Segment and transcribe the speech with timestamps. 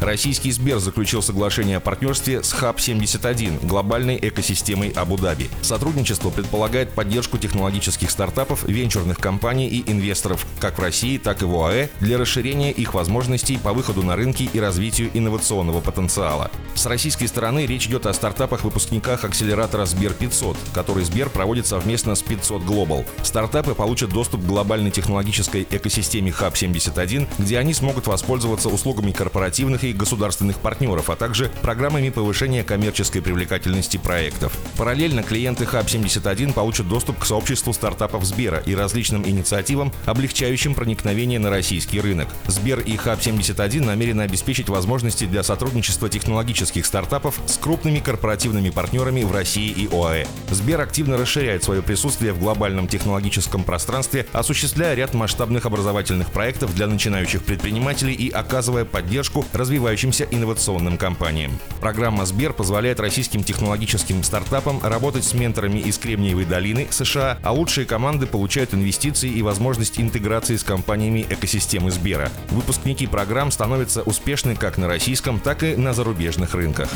[0.00, 5.50] Российский Сбер заключил соглашение о партнерстве с Hub71, глобальной экосистемой Абу-Даби.
[5.60, 11.54] Сотрудничество предполагает поддержку технологических стартапов, венчурных компаний и инвесторов как в России, так и в
[11.54, 16.50] ОАЭ для расширения их возможностей по выходу на рынки и развитию инновационного потенциала.
[16.74, 22.22] С российской стороны речь идет о стартапах-выпускниках акселератора Сбер 500, который Сбер проводит совместно с
[22.22, 23.04] 500 Global.
[23.24, 29.87] Стартапы получат доступ к глобальной технологической экосистеме Hub71, где они смогут воспользоваться услугами корпоративных и
[29.92, 34.56] государственных партнеров, а также программами повышения коммерческой привлекательности проектов.
[34.76, 41.50] Параллельно клиенты Hub71 получат доступ к сообществу стартапов Сбера и различным инициативам, облегчающим проникновение на
[41.50, 42.28] российский рынок.
[42.46, 49.32] Сбер и Hub71 намерены обеспечить возможности для сотрудничества технологических стартапов с крупными корпоративными партнерами в
[49.32, 50.26] России и ОАЭ.
[50.50, 56.86] Сбер активно расширяет свое присутствие в глобальном технологическом пространстве, осуществляя ряд масштабных образовательных проектов для
[56.86, 61.52] начинающих предпринимателей и оказывая поддержку развивающим развивающимся инновационным компаниям.
[61.80, 67.86] Программа Сбер позволяет российским технологическим стартапам работать с менторами из Кремниевой долины, США, а лучшие
[67.86, 72.28] команды получают инвестиции и возможность интеграции с компаниями экосистемы Сбера.
[72.50, 76.88] Выпускники программ становятся успешны как на российском, так и на зарубежных рынках.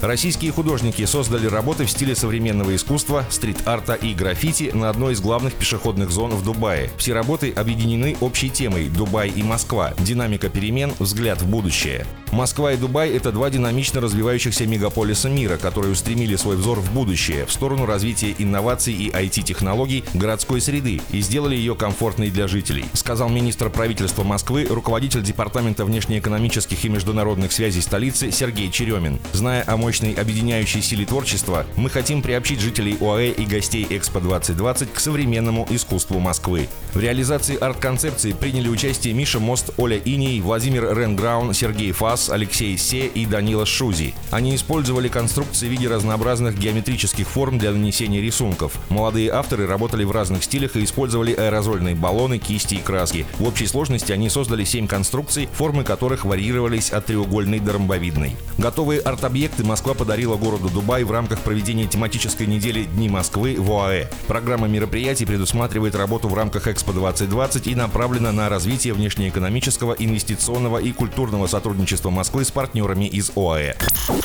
[0.00, 5.54] Российские художники создали работы в стиле современного искусства, стрит-арта и граффити на одной из главных
[5.54, 6.88] пешеходных зон в Дубае.
[6.98, 9.92] Все работы объединены общей темой «Дубай и Москва.
[9.98, 10.92] Динамика перемен.
[11.00, 12.06] Взгляд в будущее» будущее.
[12.32, 17.44] Москва и Дубай– это два динамично развивающихся мегаполиса мира, которые устремили свой взор в будущее,
[17.44, 23.28] в сторону развития инноваций и IT-технологий городской среды и сделали ее комфортной для жителей, сказал
[23.30, 29.18] министр правительства Москвы, руководитель Департамента внешнеэкономических и международных связей столицы Сергей Черемин.
[29.32, 34.92] Зная о мощной объединяющей силе творчества, мы хотим приобщить жителей ОАЭ и гостей Экспо 2020
[34.92, 36.68] к современному искусству Москвы.
[36.94, 43.06] В реализации арт-концепции приняли участие Миша Мост, Оля Иней, Владимир Ренграун, Сергей Фас, Алексей Се
[43.06, 44.14] и Данила Шузи.
[44.30, 48.72] Они использовали конструкции в виде разнообразных геометрических форм для нанесения рисунков.
[48.88, 53.26] Молодые авторы работали в разных стилях и использовали аэрозольные баллоны, кисти и краски.
[53.38, 58.36] В общей сложности они создали семь конструкций, формы которых варьировались от треугольной до ромбовидной.
[58.58, 64.08] Готовые арт-объекты Москва подарила городу Дубай в рамках проведения тематической недели Дни Москвы в ОАЭ.
[64.26, 70.92] Программа мероприятий предусматривает работу в рамках Экспо 2020 и направлена на развитие внешнеэкономического, инвестиционного и
[70.92, 73.74] культурного сотрудничества Москвы с партнерами из ОАЭ.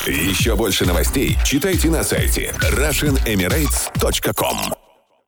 [0.08, 4.85] Еще больше новостей читайте на сайте RussianEmirates.com